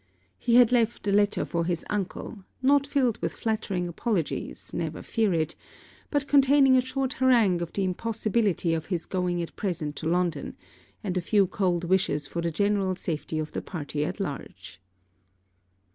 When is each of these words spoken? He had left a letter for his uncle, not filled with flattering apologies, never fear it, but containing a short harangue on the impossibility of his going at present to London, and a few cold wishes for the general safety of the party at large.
He 0.39 0.55
had 0.55 0.71
left 0.71 1.07
a 1.07 1.11
letter 1.11 1.45
for 1.45 1.63
his 1.63 1.85
uncle, 1.87 2.43
not 2.59 2.87
filled 2.87 3.19
with 3.19 3.33
flattering 3.33 3.87
apologies, 3.87 4.73
never 4.73 5.03
fear 5.03 5.31
it, 5.31 5.55
but 6.09 6.27
containing 6.27 6.75
a 6.75 6.81
short 6.81 7.13
harangue 7.13 7.61
on 7.61 7.69
the 7.71 7.83
impossibility 7.83 8.73
of 8.73 8.87
his 8.87 9.05
going 9.05 9.43
at 9.43 9.55
present 9.55 9.95
to 9.97 10.07
London, 10.09 10.57
and 11.03 11.17
a 11.17 11.21
few 11.21 11.45
cold 11.45 11.83
wishes 11.83 12.25
for 12.25 12.41
the 12.41 12.49
general 12.49 12.95
safety 12.95 13.37
of 13.37 13.51
the 13.51 13.61
party 13.61 14.03
at 14.03 14.19
large. 14.19 14.81